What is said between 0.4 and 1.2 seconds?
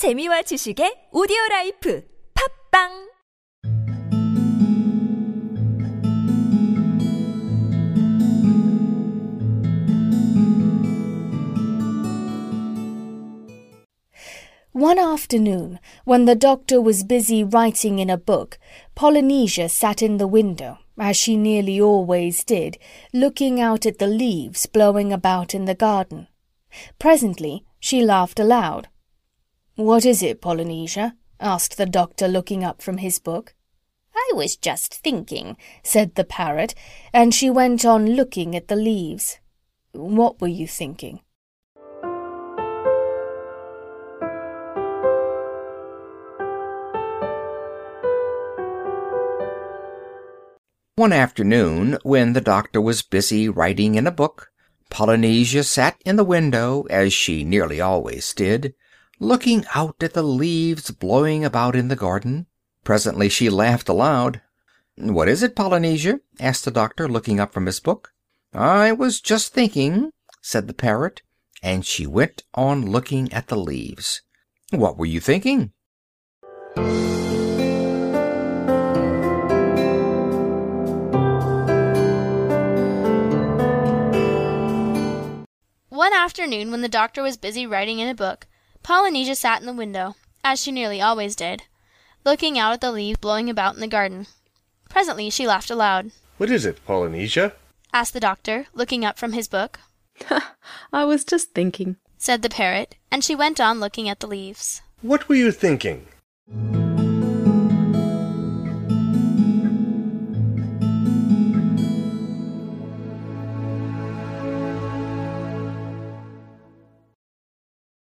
지식의